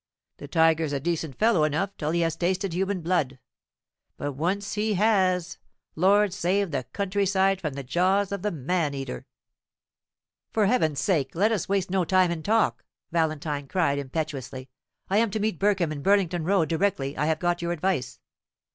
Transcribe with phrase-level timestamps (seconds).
[0.37, 3.37] The tiger's a decent fellow enough till he has tasted human blood;
[4.17, 5.59] but when once he has,
[5.95, 9.27] Lord save the country side from the jaws of the man eater!"
[10.49, 14.71] "For Heaven's sake let us waste no time in talk!" Valentine cried, impetuously.
[15.07, 18.19] "I am to meet Burkham in Burlington Row directly I have got your advice."